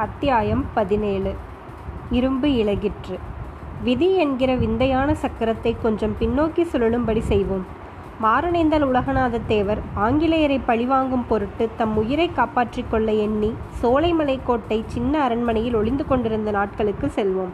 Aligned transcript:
அத்தியாயம் 0.00 0.64
பதினேழு. 0.74 1.34
இரும்பு 2.10 2.48
இலகிற்று. 2.48 3.16
விதி 3.84 4.16
என்கிற 4.16 4.54
விந்தையான 4.54 5.14
சக்கரத்தை 5.22 5.76
கொஞ்சம் 5.82 6.16
பின்னோக்கி 6.20 6.66
சுழலும்படி 6.72 7.18
செய்வோம். 7.18 7.64
மாரணேந்தல் 8.22 8.84
உலகநாத 8.84 9.40
தேவர் 9.46 9.78
ஆங்கிலேயரை 9.96 10.60
பழிவாங்கும் 10.66 11.24
பொருட்டு 11.28 11.68
தம் 11.76 11.96
உயிரை 11.96 12.32
காப்பாற்றிக் 12.32 12.90
கொள்ள 12.90 13.12
எண்ணி 13.12 13.54
சோலைமலை 13.82 14.38
கோட்டை 14.46 14.84
சின்ன 14.86 15.22
அரண்மனையில் 15.22 15.74
ஒளிந்து 15.74 16.06
கொண்டிருந்த 16.06 16.50
நாட்களுக்கு 16.50 17.12
செல்வோம். 17.14 17.52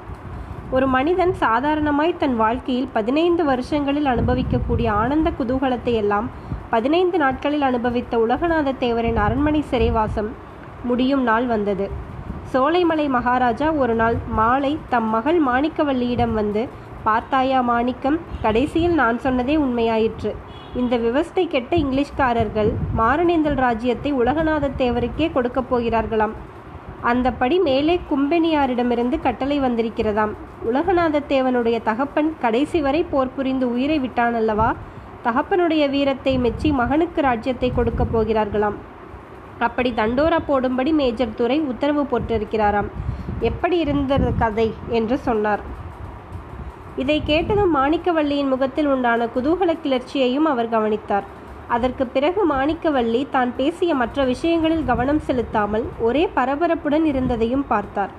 ஒரு 0.70 0.86
மனிதன் 0.86 1.34
சாதாரணமாய் 1.34 2.16
தன் 2.18 2.36
வாழ்க்கையில் 2.36 2.88
பதினைந்து 2.92 3.44
வருஷங்களில் 3.44 4.10
அனுபவிக்கக்கூடிய 4.14 4.88
ஆனந்த 4.88 5.32
குதூகலத்தை 5.38 5.92
எல்லாம் 5.92 6.30
பதினைந்து 6.70 7.18
நாட்களில் 7.18 7.62
அனுபவித்த 7.62 8.16
உலகநாத 8.18 8.74
தேவரின் 8.80 9.16
அரண்மனை 9.16 9.60
சிறைவாசம் 9.60 10.32
முடியும் 10.84 11.22
நாள் 11.22 11.46
வந்தது. 11.46 12.04
சோலைமலை 12.56 13.04
மகாராஜா 13.08 13.72
ஒரு 13.82 13.94
நாள் 13.94 14.14
மாலை 14.28 14.70
தம் 14.88 15.08
மகள் 15.14 15.38
மாணிக்கவல்லியிடம் 15.46 16.32
வந்து 16.32 16.62
பார்த்தாயா 17.04 17.60
மாணிக்கம் 17.60 18.16
கடைசியில் 18.42 18.94
நான் 18.94 19.18
சொன்னதே 19.24 19.54
உண்மையாயிற்று. 19.64 20.30
இந்த 20.74 20.94
விவஸ்தை 20.96 21.44
கெட்ட 21.46 21.76
இங்கிலீஷ்காரர்கள் 21.76 22.70
மாரணேந்தல் 23.00 23.58
ராஜ்யத்தை 23.64 24.12
உலகநாத 24.14 24.72
தேவருக்கே 24.78 25.32
கொடுக்கப் 25.32 25.68
போகிறார்களாம். 25.70 26.34
அந்தப்படி 27.04 27.58
மேலே 27.68 28.00
கும்பெனியாரிடமிருந்து 28.10 29.20
கட்டளை 29.20 29.60
வந்திருக்கிறதாம். 29.60 30.34
உலகநாத 30.70 31.24
தேவனுடைய 31.28 31.78
தகப்பன் 31.82 32.32
கடைசி 32.40 32.80
வரை 32.80 33.04
போர் 33.12 33.36
புரிந்து 33.36 33.68
உயிரை 33.72 34.00
விட்டானல்லவா? 34.00 34.72
தகப்பனுடைய 35.24 35.90
வீரத்தை 35.90 36.38
மெச்சி 36.38 36.70
மகனுக்கு 36.72 37.20
ராஜ்யத்தை 37.20 37.72
கொடுக்கப் 37.74 38.14
போகிறார்களாம். 38.16 38.78
அப்படி 39.58 39.90
தண்டோரா 39.90 40.38
போடும்படி 40.46 40.92
மேஜர் 40.92 41.34
துரை 41.34 41.60
உத்தரவு 41.60 42.02
போட்டிருக்கிறாராம். 42.02 42.90
எப்படி 43.40 43.78
இருந்தது 43.78 44.34
கதை? 44.36 44.74
என்று 44.88 45.18
சொன்னார். 45.18 45.60
இதை 46.96 47.22
கேட்டதும் 47.24 47.74
மாணிக்கவல்லியின் 47.76 48.48
முகத்தில் 48.48 48.86
உண்டான 48.86 49.26
குதூகல 49.26 49.72
கிளர்ச்சியையும் 49.82 50.44
அவர் 50.44 50.68
கவனித்தார். 50.68 51.26
அதற்கு 51.68 52.06
பிறகு 52.06 52.40
மாணிக்கவல்லி 52.52 53.28
தான் 53.30 53.54
பேசிய 53.56 53.94
மற்ற 53.94 54.24
விஷயங்களில் 54.24 54.84
கவனம் 54.84 55.18
செலுத்தாமல் 55.18 55.84
ஒரே 55.98 56.28
பரபரப்புடன் 56.34 57.04
இருந்ததையும் 57.04 57.66
பார்த்தார். 57.66 58.10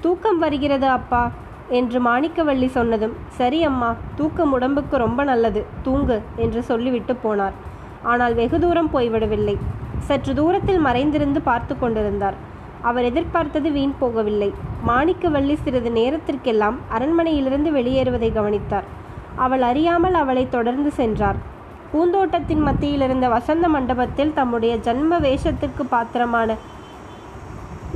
தூக்கம் 0.00 0.38
வருகிறது 0.38 0.88
அப்பா 0.88 1.30
என்று 1.68 2.00
மாணிக்கவல்லி 2.00 2.66
சொன்னதும் 2.66 3.16
சரி 3.28 3.64
அம்மா 3.64 3.94
தூக்கம் 4.16 4.52
உடம்புக்கு 4.52 4.96
ரொம்ப 4.96 5.24
நல்லது 5.24 5.66
தூங்கு 5.82 6.20
என்று 6.36 6.62
சொல்லிவிட்டு 6.62 7.16
போனார். 7.22 7.52
ஆனால் 8.02 8.34
வெகு 8.34 8.58
தூரம் 8.58 8.90
போய்விடவில்லை. 8.92 9.58
சற்று 10.08 10.34
தூரத்தில் 10.34 10.80
மறைந்திருந்து 10.86 11.40
பார்த்து 11.40 11.74
கொண்டிருந்தார். 11.78 12.34
அவர் 12.88 13.04
எதிர்பார்த்தது 13.04 13.72
வீண் 13.72 13.94
போகவில்லை. 14.00 14.50
மாணிக்கவல்லி 14.88 15.56
சிறிது 15.64 15.90
நேரத்திற்கெல்லாம் 15.90 16.76
அரண்மனையிலிருந்து 16.98 17.70
வெளியேறுவதை 17.78 18.32
கவனித்தார். 18.32 18.88
அவள் 19.36 19.62
அறியாமல் 19.62 20.14
அவளை 20.14 20.44
தொடர்ந்து 20.48 20.90
சென்றார். 20.90 21.38
பூந்தோட்டத்தின் 21.92 22.62
மத்தியில் 22.62 23.00
இருந்த 23.00 23.28
வசந்த 23.28 23.68
மண்டபத்தில் 23.68 24.34
தம்முடைய 24.34 24.76
ஜன்ம 24.76 25.18
வேஷத்திற்கு 25.18 25.84
பாத்திரமான 25.88 26.56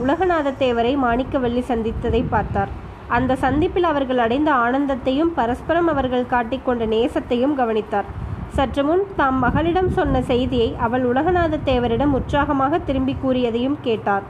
உலகநாதத்தேவரை 0.05 0.93
மாணிக்கவல்லி 1.05 1.63
சந்தித்ததை 1.69 2.25
பார்த்தார். 2.29 2.69
அந்த 3.09 3.37
சந்திப்பில் 3.37 3.85
அவர்கள் 3.85 4.19
அடைந்த 4.19 4.51
ஆனந்தத்தையும் 4.53 5.33
பரஸ்பரம் 5.39 5.87
அவர்கள் 5.87 6.31
காட்டிக்கொண்ட 6.31 6.87
நேசத்தையும் 6.87 7.55
கவனித்தார். 7.55 8.09
சற்று 8.57 8.83
முன் 8.87 9.03
தாம் 9.19 9.39
மகளிடம் 9.45 9.89
சொன்ன 9.97 10.21
செய்தியை 10.29 10.67
அவள் 10.87 11.05
உலகநாத 11.11 11.59
தேவரிடம் 11.69 12.13
உற்சாகமாக 12.19 12.79
திரும்பி 12.89 13.15
கூறியதையும் 13.23 13.79
கேட்டார். 13.87 14.25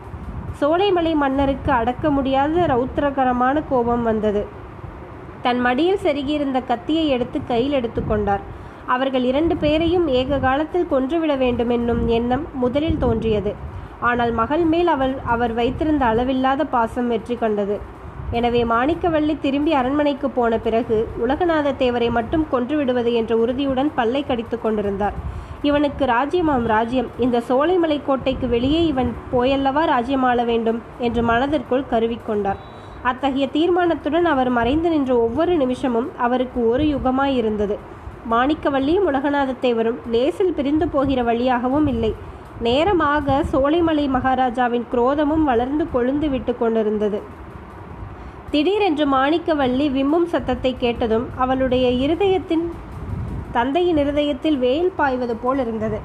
சோலைமலை 0.60 1.12
மன்னருக்கு 1.22 1.70
அடக்க 1.78 2.10
முடியாத 2.16 2.66
ரௌத்திரகரமான 2.72 3.62
கோபம் 3.70 4.04
வந்தது. 4.08 4.42
தன் 5.46 5.60
மடியில் 5.66 6.02
செருகியிருந்த 6.04 6.58
கத்தியை 6.70 7.04
எடுத்து 7.16 7.38
கையில் 7.50 7.76
எடுத்துக்கொண்டார் 7.78 8.44
அவர்கள் 8.94 9.24
இரண்டு 9.30 9.54
பேரையும் 9.62 10.06
ஏக 10.20 10.38
காலத்தில் 10.46 10.90
கொன்றுவிட 10.92 11.34
வேண்டும் 11.44 11.74
என்னும் 11.76 12.02
எண்ணம் 12.18 12.46
முதலில் 12.62 13.02
தோன்றியது. 13.04 13.52
ஆனால் 14.10 14.32
மகள் 14.40 14.64
மேல் 14.72 14.90
அவள் 14.94 15.14
அவர் 15.34 15.54
வைத்திருந்த 15.60 16.04
அளவில்லாத 16.12 16.64
பாசம் 16.76 17.10
வெற்றி 17.14 17.36
கண்டது. 17.42 17.76
எனவே 18.30 18.64
மாணிக்கவள்ளி 18.64 19.34
திரும்பி 19.40 19.72
அரண்மனைக்கு 19.72 20.30
போன 20.30 20.58
பிறகு 20.58 21.08
உலகநாத 21.24 21.74
தேவரை 21.78 22.10
மட்டும் 22.10 22.44
கொன்று 22.50 22.76
விடுவது 22.76 23.12
என்ற 23.12 23.36
உறுதியுடன் 23.36 23.90
பல்லை 23.94 24.26
கடித்து 24.26 24.60
கொண்டிருந்தார். 24.60 25.14
இவனுக்கு 25.62 26.04
ராஜ்யமாம் 26.04 26.66
ராஜ்யம். 26.66 27.08
இந்த 27.18 27.42
சோலைமலை 27.48 28.02
கோட்டைக்கு 28.06 28.48
வெளியே 28.48 28.86
இவன் 28.86 29.14
போயல்லவா 29.32 29.82
ராஜ்யமாள 29.94 30.44
வேண்டும் 30.44 30.82
என்று 30.98 31.22
மனதிற்குள் 31.22 31.90
கருவிக்கொண்டார் 31.92 32.60
அத்தகைய 33.10 33.46
தீர்மானத்துடன் 33.46 34.24
அவர் 34.24 34.50
மறைந்து 34.50 34.88
நின்ற 34.88 35.16
ஒவ்வொரு 35.16 35.56
நிமிஷமும் 35.56 36.10
அவருக்கு 36.16 36.68
ஒரு 36.68 36.84
யுகமாயிருந்தது 36.84 37.76
மாணிக்கவள்ளியும் 38.30 39.08
உலகநாதத்தேவரும் 39.10 39.98
லேசில் 40.12 40.54
பிரிந்து 40.54 40.88
போகிற 40.88 41.22
வழியாகவும் 41.22 41.86
இல்லை. 41.86 42.14
நேரமாக 42.60 43.44
சோலைமலை 43.52 44.08
மகாராஜாவின் 44.08 44.86
குரோதமும் 44.92 45.42
வளர்ந்து 45.42 45.86
கொழுந்து 45.94 46.30
விட்டு 46.30 46.56
கொண்டிருந்தது. 46.56 47.20
திடீரென்று 48.54 49.04
மாணிக்கவல்லி 49.12 49.86
விம்மும் 49.94 50.26
சத்தத்தை 50.32 50.70
கேட்டதும் 50.82 51.24
அவளுடைய 51.42 51.86
இருதயத்தின் 52.04 52.62
தந்தையின் 53.52 53.98
இருதயத்தில் 54.02 54.58
வேல் 54.58 54.92
பாய்வது 54.96 55.34
போல் 55.36 55.58
இருந்தது. 55.58 55.98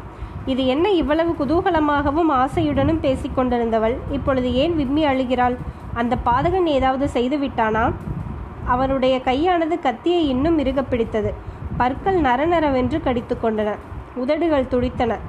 இது 0.46 0.64
என்ன 0.66 0.86
இவ்வளவு 0.92 1.32
குதூகலமாகவும் 1.32 2.32
ஆசையுடனும் 2.42 3.02
பேசிக்கொண்டிருந்தவள் 3.06 3.96
இப்பொழுது 4.12 4.50
ஏன் 4.54 4.74
விம்மி 4.76 5.04
அழுகிறாள்? 5.06 5.58
அந்த 5.94 6.18
பாதகன் 6.26 6.70
ஏதாவது 6.78 7.08
செய்து 7.18 7.38
விட்டானா? 7.38 7.86
அவனுடைய 8.66 9.18
கையானது 9.20 9.78
கத்தியை 9.80 10.24
இன்னும் 10.28 10.60
இறுக 10.60 10.82
பிடித்தது 10.84 11.34
பற்கள் 11.78 12.20
நரநரவென்று 12.22 13.00
கடித்து 13.02 13.38
கொண்டன. 13.44 13.70
உதடுகள் 14.16 14.72
துடித்தன. 14.74 15.20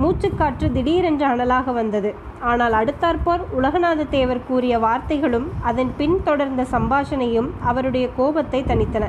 மூச்சுக்காற்று 0.00 0.66
திடீரென்று 0.76 1.24
அனலாக 1.26 1.72
வந்தது. 1.72 2.10
ஆனால் 2.50 2.74
அடுத்தாற்போர் 2.80 3.42
உலகநாத 3.58 4.06
தேவர் 4.10 4.46
கூறிய 4.48 4.74
வார்த்தைகளும் 4.78 5.48
அதன் 5.70 5.92
பின் 5.96 6.18
தொடர்ந்த 6.28 6.64
சம்பாஷணையும் 6.74 7.48
அவருடைய 7.70 8.08
கோபத்தை 8.18 8.60
தணித்தன. 8.70 9.06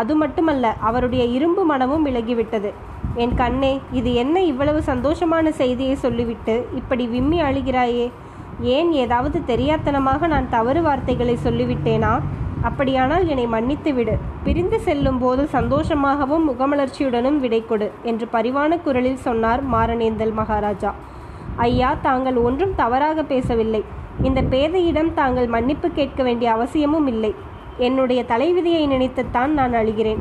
அது 0.00 0.12
மட்டுமல்ல 0.22 0.74
அவருடைய 0.88 1.24
இரும்பு 1.36 1.64
மனமும் 1.64 2.06
விலகிவிட்டது. 2.06 2.70
என் 3.22 3.34
கண்ணே 3.34 3.72
இது 3.98 4.10
என்ன 4.22 4.36
இவ்வளவு 4.52 4.80
சந்தோஷமான 4.86 5.50
செய்தியை 5.60 5.96
சொல்லிவிட்டு 6.04 6.54
இப்படி 6.74 7.06
விம்மி 7.06 7.38
அழுகிறாயே? 7.42 8.06
ஏன் 8.76 8.90
ஏதாவது 9.02 9.38
தெரியாத்தனமாக 9.50 10.26
நான் 10.26 10.50
தவறு 10.56 10.82
வார்த்தைகளை 10.82 11.36
சொல்லிவிட்டேனா? 11.44 12.14
அப்படியானால் 12.68 13.24
என்னை 13.32 13.46
மன்னித்து 13.54 13.90
விடு. 13.94 14.14
பிரிந்து 14.44 14.78
செல்லும் 14.86 15.18
போது 15.18 15.42
சந்தோஷமாகவும் 15.56 16.46
முகமலர்ச்சியுடனும் 16.50 17.38
விடை 17.44 17.60
கொடு 17.64 17.88
என்று 18.10 18.26
பரிவான 18.32 18.78
குரலில் 18.86 19.24
சொன்னார் 19.26 19.62
மாரணேந்தல் 19.74 20.34
மகாராஜா. 20.40 20.92
ஐயா 21.66 21.90
தாங்கள் 22.06 22.38
ஒன்றும் 22.46 22.76
தவறாக 22.76 23.22
பேசவில்லை. 23.32 23.82
இந்த 24.22 24.40
பேதையிடம் 24.52 25.10
தாங்கள் 25.14 25.48
மன்னிப்பு 25.54 25.88
கேட்க 25.90 26.22
வேண்டிய 26.22 26.48
அவசியமும் 26.52 27.08
இல்லை. 27.14 27.32
என்னுடைய 27.86 28.20
தலைவிதியை 28.32 28.82
நினைத்துத்தான் 28.86 29.52
நான் 29.58 29.74
அழுகிறேன். 29.80 30.20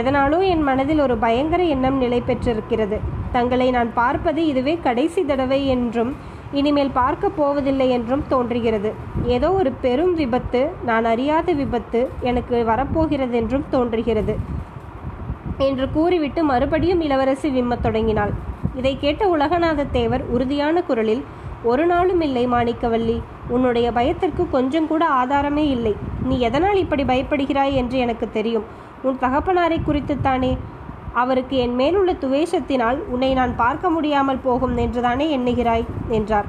எதனாலோ 0.00 0.38
என் 0.52 0.62
மனதில் 0.68 1.00
ஒரு 1.00 1.14
பயங்கர 1.24 1.62
எண்ணம் 1.74 1.98
நிலை 2.02 2.20
பெற்றிருக்கிறது 2.28 2.98
தங்களை 3.32 3.66
நான் 3.70 3.90
பார்ப்பது 3.94 4.40
இதுவே 4.46 4.74
கடைசி 4.82 5.20
தடவை 5.24 5.58
என்றும் 5.74 6.12
இனிமேல் 6.58 6.96
பார்க்க 7.00 7.28
போவதில்லை 7.38 7.86
என்றும் 7.96 8.24
தோன்றுகிறது. 8.28 8.90
ஏதோ 9.34 9.48
ஒரு 9.60 9.70
பெரும் 9.84 10.14
விபத்து 10.14 10.60
நான் 10.88 11.06
அறியாத 11.12 11.52
விபத்து 11.60 12.00
எனக்கு 12.30 12.64
வரப்போகிறது 12.70 13.36
என்றும் 13.40 13.68
தோன்றுகிறது 13.70 14.34
என்று 15.66 15.86
கூறிவிட்டு 15.90 16.40
மறுபடியும் 16.50 17.00
இளவரசி 17.00 17.48
விம்மத் 17.48 17.84
தொடங்கினாள். 17.86 18.32
இதை 18.74 18.92
கேட்ட 18.98 19.22
உலகநாத 19.36 19.86
தேவர் 19.96 20.22
உறுதியான 20.34 20.82
குரலில் 20.82 21.22
ஒரு 21.70 21.84
நாளும் 21.86 22.22
இல்லை 22.26 22.44
மாணிக்கவல்லி. 22.46 23.16
உன்னுடைய 23.54 23.86
பயத்திற்கு 23.92 24.44
கொஞ்சம் 24.50 24.86
கூட 24.86 25.02
ஆதாரமே 25.20 25.64
இல்லை. 25.76 25.94
நீ 26.28 26.36
எதனால் 26.48 26.80
இப்படி 26.84 27.04
பயப்படுகிறாய் 27.04 27.78
என்று 27.80 27.98
எனக்கு 27.98 28.28
தெரியும். 28.30 28.66
உன் 29.02 29.20
தகப்பனாரை 29.24 29.78
குறித்துத்தானே 29.86 30.52
அவருக்கு 31.12 31.56
என் 31.56 31.74
மேலுள்ள 31.74 32.10
துவேஷத்தினால் 32.24 32.98
உன்னை 33.08 33.30
நான் 33.34 33.54
பார்க்க 33.56 33.90
முடியாமல் 33.90 34.44
போகும் 34.44 34.76
என்றுதானே 34.76 35.26
எண்ணுகிறாய்? 35.36 35.86
என்றார். 36.08 36.48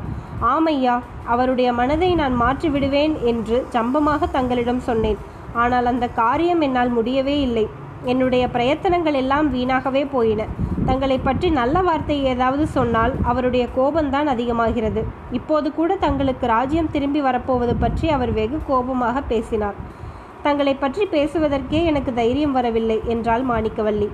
ஆமையா 0.54 0.96
அவருடைய 1.24 1.70
மனதை 1.74 2.10
நான் 2.16 2.36
மாற்றி 2.36 2.70
விடுவேன் 2.70 3.14
என்று 3.24 3.58
ஜம்பமாக 3.74 4.30
தங்களிடம் 4.32 4.82
சொன்னேன். 4.88 5.20
ஆனால் 5.54 5.86
அந்த 5.86 6.06
காரியம் 6.22 6.62
என்னால் 6.62 6.90
முடியவே 6.90 7.36
இல்லை. 7.40 7.66
என்னுடைய 8.06 8.44
பிரயத்தனங்கள் 8.48 9.18
எல்லாம் 9.22 9.50
வீணாகவே 9.54 10.04
போயின. 10.16 10.48
தங்களை 10.86 11.18
பற்றி 11.20 11.48
நல்ல 11.60 11.76
வார்த்தை 11.82 12.18
ஏதாவது 12.32 12.64
சொன்னால் 12.68 13.14
அவருடைய 13.24 13.66
கோபம்தான் 13.76 14.30
அதிகமாகிறது. 14.34 15.02
இப்போது 15.32 15.68
கூட 15.74 15.96
தங்களுக்கு 15.96 16.46
ராஜ்யம் 16.48 16.92
திரும்பி 16.92 17.22
வரப்போவது 17.22 17.76
பற்றி 17.76 18.08
அவர் 18.10 18.32
வெகு 18.32 18.60
கோபமாக 18.68 19.22
பேசினார். 19.22 19.78
தங்களை 20.44 20.74
பற்றி 20.76 21.04
பேசுவதற்கே 21.06 21.82
எனக்கு 21.92 22.14
தைரியம் 22.14 22.52
வரவில்லை 22.52 22.98
என்றாள் 23.06 23.46
மாணிக்கவல்லி. 23.52 24.10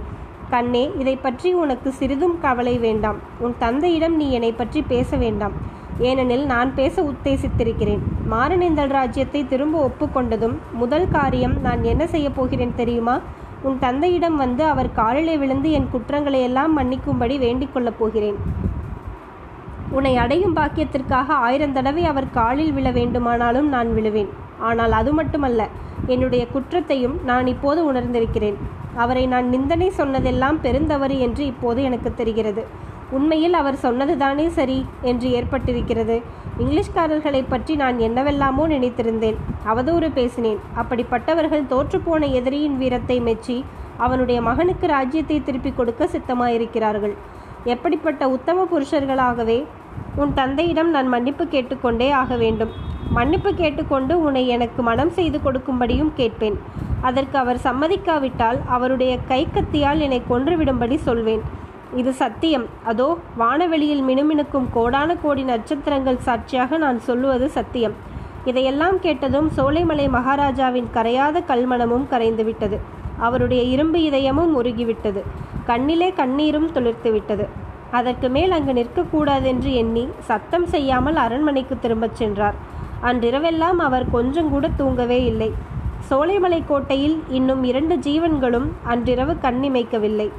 கண்ணே 0.50 0.84
இதை 0.98 1.16
பற்றி 1.16 1.50
உனக்கு 1.54 1.90
சிறிதும் 1.92 2.36
கவலை 2.40 2.78
வேண்டாம். 2.78 3.18
உன் 3.40 3.56
தந்தையிடம் 3.60 4.16
நீ 4.16 4.32
என்னை 4.32 4.52
பற்றி 4.52 4.82
பேச 4.82 5.18
வேண்டாம். 5.18 5.56
ஏனெனில் 6.00 6.46
நான் 6.46 6.70
பேச 6.76 7.04
உத்தேசித்திருக்கிறேன். 7.12 8.02
மாரணேந்தல் 8.32 8.94
ராஜ்யத்தை 8.98 9.42
திரும்ப 9.48 9.76
ஒப்புக்கொண்டதும் 9.88 10.56
முதல் 10.72 11.08
காரியம் 11.12 11.56
நான் 11.62 11.84
என்ன 11.84 12.08
செய்ய 12.08 12.30
போகிறேன் 12.30 12.74
தெரியுமா? 12.76 13.16
உன் 13.62 13.78
தந்தையிடம் 13.80 14.36
வந்து 14.36 14.64
அவர் 14.64 14.90
காலிலே 14.92 15.38
விழுந்து 15.38 15.72
என் 15.72 15.90
குற்றங்களை 15.92 16.42
எல்லாம் 16.42 16.74
மன்னிக்கும்படி 16.78 17.38
வேண்டிக் 17.40 17.74
கொள்ளப் 17.74 18.00
போகிறேன். 18.00 18.40
உன்னை 19.92 20.14
அடையும் 20.18 20.56
பாக்கியத்திற்காக 20.56 21.28
ஆயிரம் 21.48 21.74
தடவை 21.74 22.06
அவர் 22.06 22.32
காலில் 22.32 22.74
விழ 22.74 22.92
வேண்டுமானாலும் 22.92 23.70
நான் 23.70 23.92
விழுவேன். 23.96 24.30
ஆனால் 24.60 24.92
அது 24.92 25.14
மட்டுமல்ல 25.14 25.62
என்னுடைய 26.06 26.44
குற்றத்தையும் 26.48 27.16
நான் 27.24 27.48
இப்போது 27.48 27.82
உணர்ந்திருக்கிறேன். 27.92 28.60
அவரை 29.04 29.24
நான் 29.34 29.48
நிந்தனை 29.54 29.90
சொன்னதெல்லாம் 30.00 30.58
பெருந்தவறு 30.66 31.18
என்று 31.26 31.44
இப்போது 31.52 31.80
எனக்கு 31.90 32.10
தெரிகிறது. 32.20 32.64
உண்மையில் 33.18 33.56
அவர் 33.60 33.78
சொன்னதுதானே 33.84 34.46
சரி 34.58 34.80
என்று 35.10 35.28
ஏற்பட்டிருக்கிறது. 35.38 36.18
இங்கிலீஷ்காரர்களை 36.64 37.42
பற்றி 37.54 37.74
நான் 37.82 37.98
என்னவெல்லாமோ 38.08 38.64
நினைத்திருந்தேன். 38.74 39.38
அவதூறு 39.72 40.10
பேசினேன். 40.18 40.60
அப்படிப்பட்டவர்கள் 40.82 41.70
தோற்றுப்போன 41.74 42.30
எதிரியின் 42.40 42.78
வீரத்தை 42.82 43.18
மெச்சி 43.28 43.58
அவனுடைய 44.06 44.40
மகனுக்கு 44.50 44.88
ராஜ்யத்தை 44.96 45.38
திருப்பிக் 45.48 45.78
கொடுக்க 45.80 46.10
சித்தமாயிருக்கிறார்கள். 46.14 47.16
எப்படிப்பட்ட 47.74 48.24
உத்தம 48.36 48.68
புருஷர்களாகவே 48.74 49.60
உன் 50.22 50.32
தந்தையிடம் 50.34 50.92
நான் 50.96 51.10
மன்னிப்பு 51.14 51.44
கேட்டுக்கொண்டே 51.56 52.08
ஆக 52.22 52.36
வேண்டும். 52.44 52.72
மன்னிப்பு 53.18 53.52
கேட்டுக்கொண்டு 53.60 54.14
உன்னை 54.26 54.42
எனக்கு 54.56 54.82
மனம் 54.90 55.14
செய்து 55.18 55.38
கொடுக்கும்படியும் 55.46 56.12
கேட்பேன். 56.20 56.58
அதற்கு 57.08 57.36
அவர் 57.42 57.60
சம்மதிக்காவிட்டால் 57.68 58.60
அவருடைய 58.76 59.14
கைக்கத்தியால் 59.32 60.02
என்னை 60.06 60.20
கொன்றுவிடும்படி 60.32 60.98
சொல்வேன். 61.08 61.44
இது 62.02 62.12
சத்தியம். 62.22 62.66
அதோ 62.92 63.08
வானவெளியில் 63.42 64.04
மினுமினுக்கும் 64.10 64.68
கோடான 64.76 65.16
கோடி 65.24 65.44
நட்சத்திரங்கள் 65.52 66.20
சாட்சியாக 66.28 66.78
நான் 66.86 67.00
சொல்லுவது 67.08 67.48
சத்தியம். 67.58 67.96
இதையெல்லாம் 68.50 68.98
கேட்டதும் 69.06 69.50
சோலைமலை 69.58 70.06
மகாராஜாவின் 70.18 70.90
கரையாத 70.98 71.38
கல்மணமும் 71.52 72.06
கரைந்துவிட்டது. 72.14 72.80
அவருடைய 73.28 73.62
இரும்பு 73.74 74.00
இதயமும் 74.10 74.54
உருகிவிட்டது. 74.60 75.24
கண்ணிலே 75.72 76.10
கண்ணீரும் 76.20 76.70
துளிர்த்துவிட்டது. 76.76 77.48
அதற்கு 77.98 78.28
மேல் 78.36 78.52
அங்கு 78.58 78.74
நிற்கக்கூடாதென்று 78.80 79.72
எண்ணி 79.84 80.04
சத்தம் 80.30 80.68
செய்யாமல் 80.74 81.18
அரண்மனைக்கு 81.26 81.76
திரும்பச் 81.86 82.20
சென்றார். 82.20 82.58
அன்றிரவெல்லாம் 83.04 83.80
அவர் 83.80 84.12
கொஞ்சம் 84.12 84.50
கூட 84.50 84.70
தூங்கவே 84.70 85.26
இல்லை. 85.26 85.54
சோலைமலை 86.10 86.62
கோட்டையில் 86.68 87.24
இன்னும் 87.30 87.64
இரண்டு 87.64 87.98
ஜீவன்களும் 87.98 88.68
அன்றிரவு 88.84 89.34
கண்ணிமைக்கவில்லை. 89.42 90.30